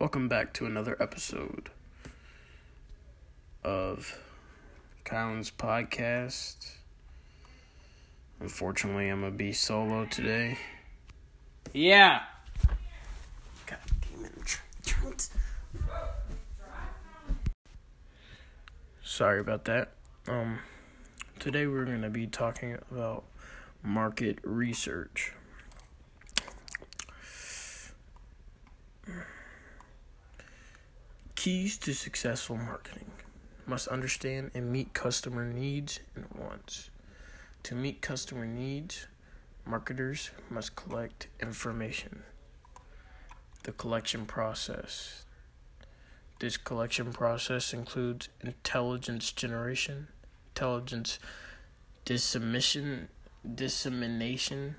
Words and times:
Welcome 0.00 0.28
back 0.28 0.54
to 0.54 0.64
another 0.64 0.96
episode 0.98 1.68
of 3.62 4.18
Cowan's 5.04 5.50
podcast. 5.50 6.70
Unfortunately, 8.40 9.10
I'm 9.10 9.20
gonna 9.20 9.32
be 9.32 9.52
solo 9.52 10.06
today. 10.06 10.56
Yeah. 11.74 12.22
God 13.66 13.78
damn 14.00 14.24
it, 14.24 14.58
Trent. 14.86 15.28
Sorry 19.02 19.38
about 19.38 19.66
that. 19.66 19.90
Um, 20.26 20.60
today 21.38 21.66
we're 21.66 21.84
gonna 21.84 22.08
be 22.08 22.26
talking 22.26 22.78
about 22.90 23.24
market 23.82 24.38
research. 24.44 25.34
Keys 31.40 31.78
to 31.78 31.94
successful 31.94 32.58
marketing 32.58 33.10
must 33.64 33.88
understand 33.88 34.50
and 34.52 34.70
meet 34.70 34.92
customer 34.92 35.50
needs 35.50 36.00
and 36.14 36.26
wants. 36.38 36.90
To 37.62 37.74
meet 37.74 38.02
customer 38.02 38.44
needs, 38.44 39.06
marketers 39.64 40.32
must 40.50 40.76
collect 40.76 41.28
information. 41.40 42.24
The 43.62 43.72
collection 43.72 44.26
process. 44.26 45.24
This 46.40 46.58
collection 46.58 47.10
process 47.10 47.72
includes 47.72 48.28
intelligence 48.42 49.32
generation, 49.32 50.08
intelligence 50.50 51.18
dissemination, 52.04 53.08
dissemination, 53.54 54.74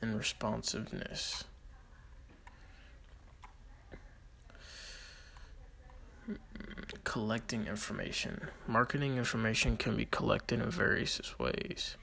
and 0.00 0.16
responsiveness. 0.16 1.42
Collecting 7.16 7.66
information. 7.66 8.48
Marketing 8.66 9.16
information 9.16 9.78
can 9.78 9.96
be 9.96 10.04
collected 10.04 10.60
in 10.60 10.70
various 10.70 11.38
ways, 11.38 11.96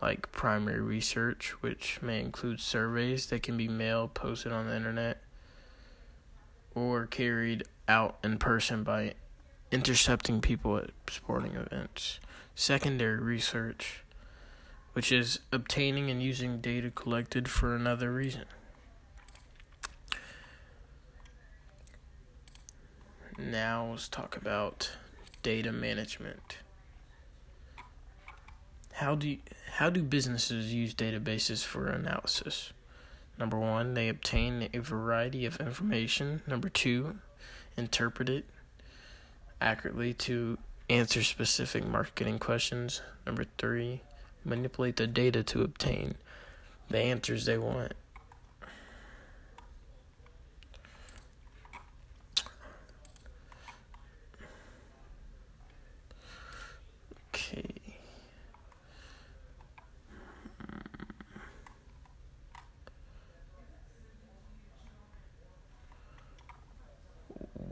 like 0.00 0.30
primary 0.30 0.80
research, 0.80 1.50
which 1.62 2.00
may 2.00 2.20
include 2.20 2.60
surveys 2.60 3.26
that 3.26 3.42
can 3.42 3.56
be 3.56 3.66
mailed, 3.66 4.14
posted 4.14 4.52
on 4.52 4.68
the 4.68 4.76
internet, 4.76 5.20
or 6.76 7.06
carried 7.06 7.64
out 7.88 8.18
in 8.22 8.38
person 8.38 8.84
by 8.84 9.14
intercepting 9.72 10.40
people 10.40 10.78
at 10.78 10.90
sporting 11.10 11.56
events. 11.56 12.20
Secondary 12.54 13.18
research, 13.18 14.04
which 14.92 15.10
is 15.10 15.40
obtaining 15.50 16.08
and 16.08 16.22
using 16.22 16.60
data 16.60 16.88
collected 16.88 17.48
for 17.48 17.74
another 17.74 18.12
reason. 18.12 18.44
Now 23.38 23.88
let's 23.90 24.08
talk 24.08 24.36
about 24.36 24.92
data 25.42 25.72
management. 25.72 26.58
How 28.92 29.14
do 29.14 29.28
you, 29.28 29.38
how 29.72 29.88
do 29.88 30.02
businesses 30.02 30.72
use 30.72 30.94
databases 30.94 31.64
for 31.64 31.88
analysis? 31.88 32.72
Number 33.38 33.58
1, 33.58 33.94
they 33.94 34.08
obtain 34.10 34.68
a 34.74 34.78
variety 34.78 35.46
of 35.46 35.60
information. 35.60 36.42
Number 36.46 36.68
2, 36.68 37.16
interpret 37.78 38.28
it 38.28 38.44
accurately 39.60 40.12
to 40.14 40.58
answer 40.90 41.22
specific 41.22 41.86
marketing 41.86 42.38
questions. 42.38 43.00
Number 43.26 43.46
3, 43.56 44.02
manipulate 44.44 44.96
the 44.96 45.06
data 45.06 45.42
to 45.44 45.62
obtain 45.62 46.16
the 46.90 46.98
answers 46.98 47.46
they 47.46 47.56
want. 47.56 47.94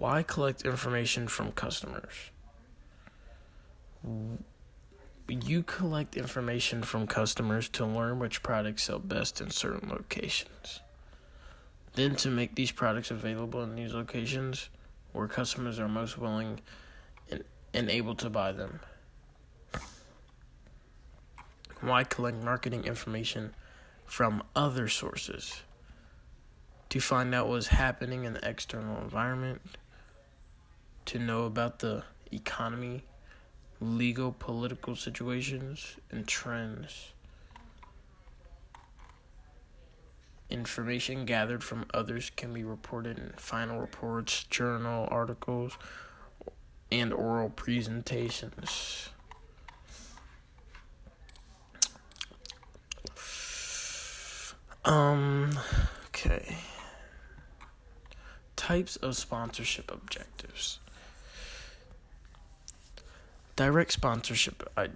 Why 0.00 0.22
collect 0.22 0.62
information 0.62 1.28
from 1.28 1.53
customers? 1.53 2.31
You 5.28 5.62
collect 5.62 6.16
information 6.16 6.83
from 6.83 7.06
customers 7.06 7.69
to 7.69 7.84
learn 7.84 8.19
which 8.19 8.43
products 8.43 8.84
sell 8.84 8.99
best 8.99 9.43
in 9.43 9.50
certain 9.50 9.91
locations. 9.91 10.81
Then, 11.93 12.16
to 12.16 12.31
make 12.31 12.55
these 12.55 12.72
products 12.72 13.11
available 13.11 13.62
in 13.62 13.75
these 13.75 13.93
locations 13.93 14.71
where 15.12 15.28
customers 15.28 15.78
are 15.78 15.87
most 15.87 16.17
willing 16.17 16.62
and, 17.31 17.44
and 17.75 17.91
able 17.91 18.15
to 18.15 18.31
buy 18.31 18.53
them. 18.53 18.81
Why 21.82 22.05
collect 22.05 22.43
marketing 22.43 22.84
information 22.84 23.53
from 24.06 24.44
other 24.56 24.88
sources? 24.88 25.61
To 26.88 27.00
find 27.00 27.34
out 27.34 27.49
what's 27.49 27.67
happening 27.67 28.25
in 28.25 28.32
the 28.32 28.49
external 28.49 28.99
environment 29.03 29.61
to 31.06 31.19
know 31.19 31.44
about 31.44 31.78
the 31.81 32.05
economy, 32.33 33.05
legal, 33.81 34.33
political 34.33 34.94
situations, 34.94 35.97
and 36.11 36.27
trends. 36.27 37.12
Information 40.50 41.25
gathered 41.25 41.62
from 41.62 41.87
others 41.94 42.31
can 42.34 42.53
be 42.53 42.65
reported 42.65 43.19
in 43.19 43.33
final 43.37 43.78
reports, 43.78 44.44
journal 44.44 45.06
articles, 45.11 45.78
and 46.91 47.12
oral 47.12 47.50
presentations. 47.50 49.11
Um, 54.84 55.59
okay. 56.06 56.56
Types 58.56 58.97
of 58.97 59.17
sponsorship 59.17 59.91
objectives. 59.93 60.81
Direct 63.60 63.93
sponsorship 63.93 64.72
uh, 64.75 64.87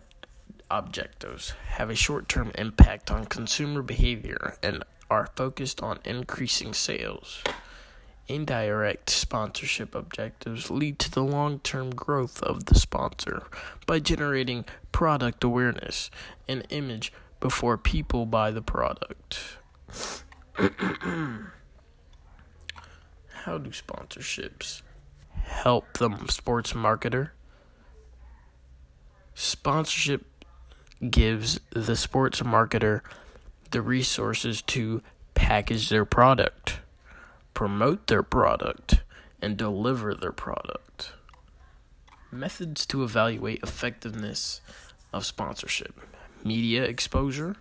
objectives 0.71 1.51
have 1.73 1.91
a 1.91 1.95
short 1.95 2.31
term 2.31 2.51
impact 2.55 3.11
on 3.11 3.27
consumer 3.27 3.83
behavior 3.83 4.57
and 4.63 4.83
are 5.11 5.29
focused 5.37 5.83
on 5.83 5.99
increasing 6.07 6.73
sales. 6.73 7.45
Indirect 8.27 9.11
sponsorship 9.11 9.95
objectives 9.95 10.71
lead 10.71 10.99
to 11.01 11.11
the 11.11 11.23
long 11.23 11.59
term 11.59 11.91
growth 11.91 12.43
of 12.43 12.65
the 12.65 12.75
sponsor 12.75 13.43
by 13.85 14.01
generating 14.01 14.65
product 14.93 15.45
awareness 15.45 16.11
and 16.49 16.67
image 16.71 17.13
before 17.41 17.77
people 17.77 18.25
buy 18.25 18.51
the 18.51 18.63
product. 18.63 19.59
How 20.55 20.71
do 23.59 23.69
sponsorships 23.69 24.81
help 25.43 25.99
the 25.99 26.17
sports 26.29 26.73
marketer? 26.73 27.33
Sponsorship 29.35 30.25
gives 31.11 31.59
the 31.71 31.97
sports 31.97 32.41
marketer 32.41 33.01
the 33.73 33.83
resources 33.83 34.63
to 34.63 35.03
package 35.35 35.89
their 35.89 36.05
product, 36.05 36.79
promote 37.53 38.07
their 38.07 38.23
product, 38.23 39.03
and 39.43 39.57
deliver 39.57 40.15
their 40.15 40.33
product. 40.33 41.13
Methods 42.31 42.87
to 42.87 43.03
evaluate 43.03 43.63
effectiveness 43.63 44.61
of 45.13 45.27
sponsorship 45.27 46.01
media 46.45 46.85
exposure, 46.85 47.57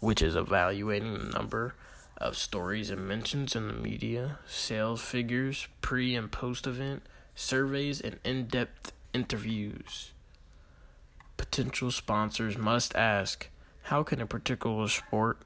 which 0.00 0.22
is 0.22 0.34
evaluating 0.34 1.12
the 1.12 1.24
number 1.24 1.74
of 2.16 2.36
stories 2.36 2.90
and 2.90 3.06
mentions 3.06 3.54
in 3.54 3.68
the 3.68 3.74
media, 3.74 4.38
sales 4.48 5.00
figures, 5.00 5.68
pre 5.80 6.16
and 6.16 6.32
post 6.32 6.66
event, 6.66 7.02
surveys, 7.34 8.00
and 8.00 8.18
in 8.24 8.46
depth 8.46 8.92
interviews 9.12 10.12
potential 11.40 11.90
sponsors 11.90 12.58
must 12.58 12.94
ask 12.94 13.48
how 13.84 14.02
can 14.02 14.20
a 14.20 14.26
particular 14.26 14.86
sport 14.88 15.38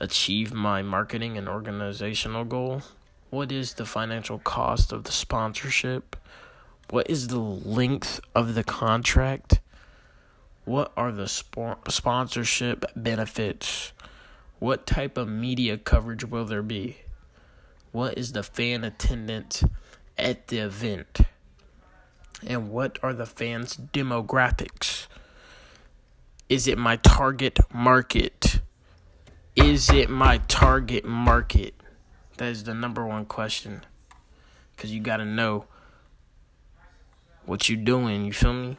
achieve 0.00 0.54
my 0.54 0.80
marketing 0.80 1.36
and 1.36 1.46
organizational 1.46 2.44
goal? 2.44 2.80
What 3.28 3.52
is 3.52 3.74
the 3.74 3.84
financial 3.84 4.38
cost 4.38 4.90
of 4.90 5.04
the 5.04 5.12
sponsorship? 5.12 6.16
What 6.88 7.10
is 7.10 7.28
the 7.28 7.38
length 7.40 8.22
of 8.34 8.54
the 8.54 8.64
contract? 8.64 9.60
What 10.64 10.92
are 10.96 11.12
the 11.12 11.28
sponsorship 11.28 12.86
benefits? 12.96 13.92
What 14.60 14.86
type 14.86 15.18
of 15.18 15.28
media 15.28 15.76
coverage 15.76 16.24
will 16.24 16.46
there 16.46 16.62
be? 16.62 16.96
What 17.92 18.16
is 18.16 18.32
the 18.32 18.42
fan 18.42 18.82
attendance 18.82 19.62
at 20.16 20.46
the 20.48 20.60
event? 20.60 21.20
And 22.46 22.70
what 22.70 22.98
are 23.02 23.12
the 23.12 23.26
fans' 23.26 23.76
demographics? 23.76 25.08
Is 26.48 26.66
it 26.66 26.78
my 26.78 26.96
target 26.96 27.58
market? 27.72 28.60
Is 29.56 29.90
it 29.90 30.08
my 30.08 30.38
target 30.48 31.04
market? 31.04 31.74
That 32.36 32.50
is 32.50 32.64
the 32.64 32.74
number 32.74 33.04
one 33.04 33.26
question. 33.26 33.82
Because 34.74 34.94
you 34.94 35.00
got 35.00 35.16
to 35.16 35.24
know 35.24 35.66
what 37.44 37.68
you're 37.68 37.82
doing. 37.82 38.24
You 38.24 38.32
feel 38.32 38.52
me? 38.52 38.76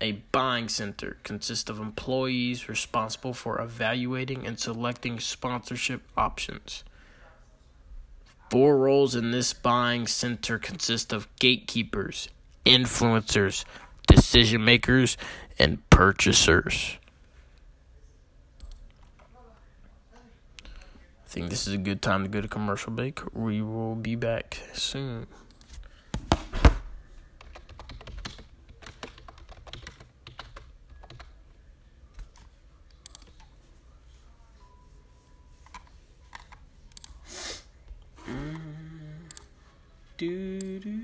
A 0.00 0.12
buying 0.30 0.68
center 0.68 1.16
consists 1.24 1.68
of 1.68 1.80
employees 1.80 2.68
responsible 2.68 3.32
for 3.32 3.60
evaluating 3.60 4.46
and 4.46 4.60
selecting 4.60 5.18
sponsorship 5.18 6.02
options. 6.16 6.84
Four 8.50 8.78
roles 8.78 9.14
in 9.14 9.30
this 9.30 9.52
buying 9.52 10.06
center 10.06 10.58
consist 10.58 11.12
of 11.12 11.28
gatekeepers, 11.36 12.30
influencers, 12.64 13.64
decision 14.06 14.64
makers, 14.64 15.18
and 15.58 15.88
purchasers. 15.90 16.96
I 21.28 21.30
think 21.30 21.50
this 21.50 21.66
is 21.66 21.74
a 21.74 21.78
good 21.78 22.00
time 22.00 22.22
to 22.22 22.28
go 22.30 22.40
to 22.40 22.48
commercial 22.48 22.90
break. 22.90 23.20
We 23.34 23.60
will 23.60 23.94
be 23.94 24.14
back 24.14 24.62
soon. 24.72 25.26
Do, 40.18 40.80
do, 40.80 40.80
do. 40.80 40.98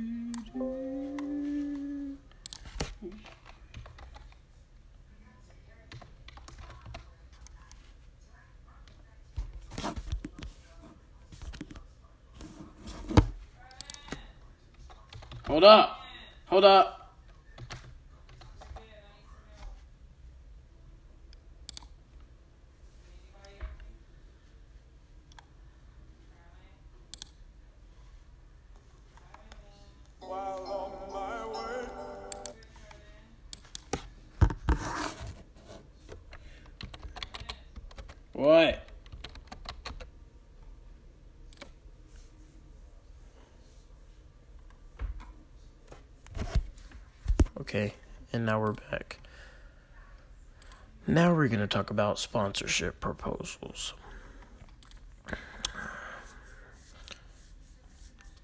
Hold 15.47 15.63
up. 15.63 16.01
Hold 16.47 16.65
up. 16.65 17.04
What? 38.45 38.79
Okay, 47.59 47.95
and 48.35 48.45
now 48.45 48.61
we're 48.61 48.73
back. 48.73 49.19
Now 51.07 51.35
we're 51.35 51.49
going 51.49 51.61
to 51.61 51.67
talk 51.67 51.89
about 51.89 52.19
sponsorship 52.19 53.01
proposals. 53.01 53.95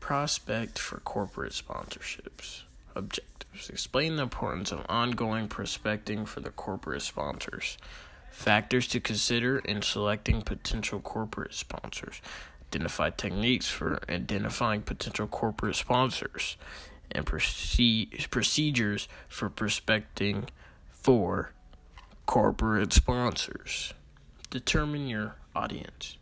Prospect 0.01 0.79
for 0.79 1.01
corporate 1.01 1.53
sponsorships. 1.53 2.63
Objectives. 2.95 3.69
Explain 3.69 4.17
the 4.17 4.23
importance 4.23 4.73
of 4.73 4.87
ongoing 4.89 5.47
prospecting 5.47 6.25
for 6.25 6.41
the 6.41 6.49
corporate 6.49 7.03
sponsors. 7.03 7.77
Factors 8.31 8.87
to 8.89 9.01
consider 9.01 9.59
in 9.59 9.83
selecting 9.83 10.43
potential 10.43 11.01
corporate 11.01 11.55
sponsors. 11.55 12.23
Identify 12.69 13.11
techniques 13.11 13.69
for 13.69 14.01
identifying 14.09 14.83
potential 14.83 15.27
corporate 15.27 15.77
sponsors 15.77 16.57
and 17.11 17.27
procedures 17.27 19.09
for 19.29 19.51
prospecting 19.51 20.49
for 20.91 21.53
corporate 22.27 22.93
sponsors. 22.93 23.93
Determine 24.51 25.09
your 25.09 25.35
audience. 25.55 26.17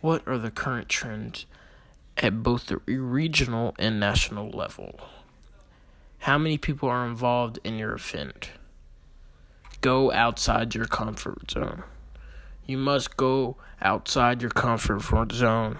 What 0.00 0.26
are 0.26 0.38
the 0.38 0.50
current 0.50 0.88
trends 0.88 1.44
at 2.16 2.42
both 2.42 2.66
the 2.66 2.78
regional 2.78 3.74
and 3.78 4.00
national 4.00 4.50
level? 4.50 4.98
How 6.20 6.38
many 6.38 6.56
people 6.56 6.88
are 6.88 7.06
involved 7.06 7.58
in 7.64 7.78
your 7.78 7.92
event? 7.92 8.50
Go 9.80 10.12
outside 10.12 10.74
your 10.74 10.86
comfort 10.86 11.50
zone. 11.50 11.84
You 12.66 12.76
must 12.76 13.16
go 13.16 13.56
outside 13.80 14.42
your 14.42 14.50
comfort 14.50 15.32
zone 15.32 15.78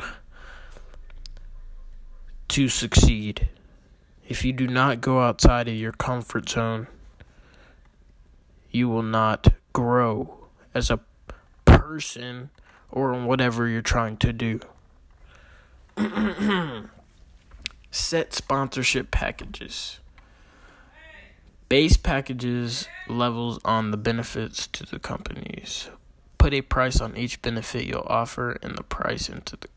to 2.48 2.68
succeed. 2.68 3.48
If 4.28 4.44
you 4.44 4.52
do 4.52 4.66
not 4.66 5.00
go 5.00 5.20
outside 5.20 5.68
of 5.68 5.74
your 5.74 5.92
comfort 5.92 6.48
zone, 6.48 6.86
you 8.70 8.88
will 8.88 9.02
not 9.02 9.48
grow 9.72 10.46
as 10.74 10.90
a 10.90 11.00
person 11.64 12.50
or 12.90 13.14
in 13.14 13.24
whatever 13.26 13.68
you're 13.68 13.82
trying 13.82 14.16
to 14.18 14.32
do. 14.32 14.60
Set 17.90 18.32
sponsorship 18.32 19.10
packages. 19.10 20.00
Base 21.70 21.96
packages 21.96 22.88
levels 23.06 23.60
on 23.64 23.92
the 23.92 23.96
benefits 23.96 24.66
to 24.66 24.84
the 24.84 24.98
companies. 24.98 25.88
Put 26.36 26.52
a 26.52 26.62
price 26.62 27.00
on 27.00 27.16
each 27.16 27.40
benefit 27.42 27.84
you'll 27.84 28.08
offer 28.08 28.58
and 28.60 28.76
the 28.76 28.82
price 28.82 29.28
into 29.28 29.56
the 29.56 29.68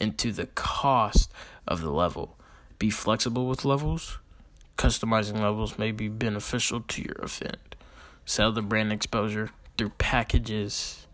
into 0.00 0.32
the 0.32 0.46
cost 0.46 1.30
of 1.68 1.82
the 1.82 1.90
level. 1.90 2.38
Be 2.78 2.88
flexible 2.88 3.46
with 3.46 3.66
levels. 3.66 4.18
Customizing 4.78 5.40
levels 5.40 5.78
may 5.78 5.92
be 5.92 6.08
beneficial 6.08 6.80
to 6.80 7.02
your 7.02 7.22
event. 7.22 7.76
Sell 8.24 8.50
the 8.50 8.62
brand 8.62 8.90
exposure 8.90 9.50
through 9.76 9.90
packages. 9.98 11.06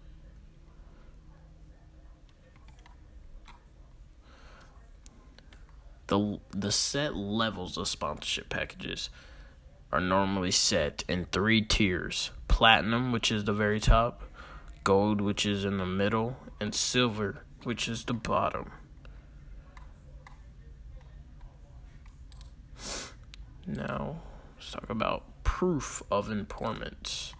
The, 6.07 6.39
the 6.53 6.71
set 6.71 7.17
levels 7.17 7.77
of 7.77 7.89
sponsorship 7.89 8.49
packages 8.49 9.11
are 9.93 10.01
normally 10.01 10.51
set 10.51 11.05
in 11.09 11.27
three 11.27 11.63
tiers 11.63 12.31
platinum, 12.49 13.13
which 13.13 13.31
is 13.31 13.45
the 13.45 13.53
very 13.53 13.81
top, 13.81 14.23
gold, 14.85 15.21
which 15.21 15.45
is 15.45 15.65
in 15.65 15.79
the 15.79 15.87
middle, 15.87 16.37
and 16.61 16.75
silver, 16.75 17.45
which 17.65 17.89
is 17.89 18.05
the 18.05 18.15
bottom. 18.15 18.71
Now, 23.67 24.21
let's 24.57 24.71
talk 24.71 24.89
about 24.89 25.25
proof 25.43 26.03
of 26.11 26.31
importance. 26.31 27.35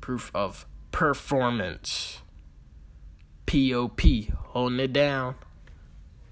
Proof 0.00 0.30
of 0.34 0.66
performance. 0.92 2.22
POP, 3.46 4.00
holding 4.48 4.80
it 4.80 4.92
down. 4.92 5.36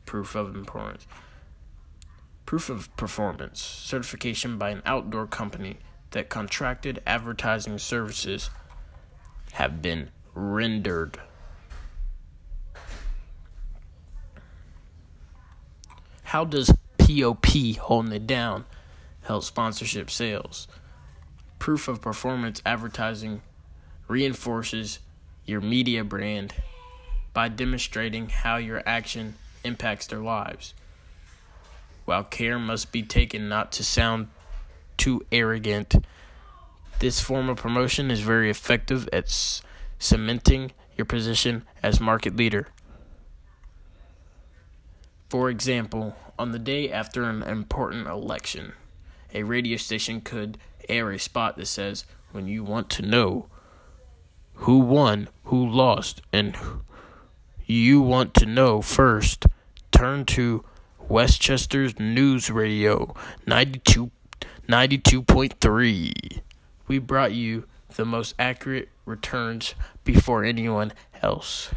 Proof 0.05 0.35
of 0.35 0.55
importance. 0.55 1.07
Proof 2.47 2.69
of 2.69 2.95
performance. 2.97 3.61
Certification 3.61 4.59
by 4.59 4.71
an 4.71 4.83
outdoor 4.85 5.27
company 5.27 5.79
that 6.11 6.29
contracted 6.29 7.03
advertising 7.07 7.79
services 7.79 8.51
have 9.53 9.81
been 9.81 10.11
rendered. 10.35 11.19
How 16.25 16.45
does 16.45 16.73
POP 16.99 17.77
holding 17.77 18.13
it 18.13 18.27
down 18.27 18.65
help 19.25 19.45
sponsorship 19.45 20.11
sales. 20.11 20.69
Proof 21.59 21.89
of 21.89 22.01
performance 22.01 22.63
advertising 22.65 23.43
reinforces 24.07 25.01
your 25.45 25.61
media 25.61 26.05
brand 26.05 26.55
by 27.33 27.49
demonstrating 27.49 28.29
how 28.29 28.57
your 28.57 28.83
action 28.87 29.35
impacts 29.65 30.07
their 30.07 30.21
lives. 30.21 30.75
While 32.05 32.25
care 32.25 32.59
must 32.59 32.93
be 32.93 33.03
taken 33.03 33.49
not 33.49 33.73
to 33.73 33.85
sound 33.85 34.29
too 34.97 35.25
arrogant, 35.33 35.95
this 36.99 37.21
form 37.21 37.49
of 37.49 37.57
promotion 37.57 38.11
is 38.11 38.21
very 38.21 38.51
effective 38.51 39.09
at 39.13 39.29
c- 39.29 39.63
cementing 39.99 40.73
your 40.97 41.05
position 41.05 41.65
as 41.83 42.01
market 42.01 42.37
leader. 42.37 42.69
For 45.29 45.51
example, 45.51 46.15
on 46.39 46.53
the 46.53 46.59
day 46.59 46.91
after 46.93 47.25
an 47.25 47.43
important 47.43 48.07
election, 48.07 48.75
a 49.33 49.43
radio 49.43 49.77
station 49.77 50.21
could 50.21 50.59
air 50.89 51.11
a 51.11 51.19
spot 51.19 51.57
that 51.57 51.67
says, 51.67 52.05
When 52.33 52.47
you 52.47 52.63
want 52.63 52.91
to 52.91 53.03
know 53.03 53.47
who 54.55 54.79
won, 54.79 55.29
who 55.45 55.69
lost, 55.69 56.23
and 56.33 56.57
you 57.67 58.01
want 58.01 58.35
to 58.35 58.47
know 58.47 58.81
first, 58.81 59.47
turn 59.91 60.25
to 60.27 60.65
Westchester's 61.09 61.99
News 62.01 62.51
Radio 62.51 63.15
92, 63.47 64.11
92.3. 64.67 66.41
We 66.89 66.99
brought 66.99 67.33
you 67.33 67.65
the 67.95 68.07
most 68.07 68.35
accurate 68.39 68.89
returns 69.05 69.75
before 70.03 70.45
anyone 70.45 70.93
else. 71.23 71.71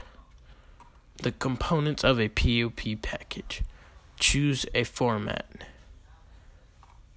The 1.22 1.34
components 1.34 2.06
of 2.06 2.22
a 2.22 2.30
POP 2.30 3.02
package. 3.02 3.64
Choose 4.18 4.66
a 4.74 4.86
format. 4.86 5.46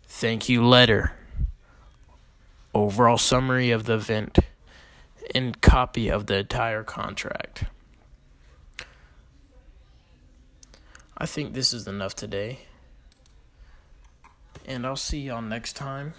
Thank 0.05 0.49
you 0.49 0.67
letter. 0.67 1.13
Overall 2.75 3.19
summary 3.19 3.71
of 3.71 3.85
the 3.85 3.95
event 3.95 4.41
and 5.33 5.61
copy 5.61 6.09
of 6.09 6.27
the 6.27 6.39
entire 6.39 6.83
contract. 6.83 7.65
I 11.23 11.27
think 11.27 11.53
this 11.53 11.75
is 11.75 11.87
enough 11.87 12.17
today. 12.17 12.61
And 14.65 14.87
I'll 14.87 14.97
see 14.97 15.21
y'all 15.21 15.43
next 15.43 15.75
time 15.75 16.15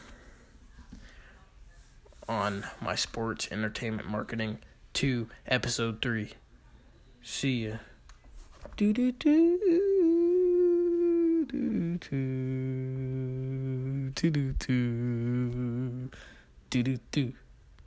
on 2.29 2.65
my 2.79 2.93
sports 2.93 3.47
entertainment 3.51 4.07
marketing 4.07 4.59
2 4.93 5.27
episode 5.47 6.03
3. 6.03 6.33
See 7.23 7.67
ya. 7.67 7.77
Do 8.77 8.93
do 8.93 9.11
do 9.11 9.57
do 9.57 11.47
do 11.49 11.97
do 11.97 11.97
do 14.53 14.53
do 16.69 16.69
do 16.69 16.99
do 17.11 17.33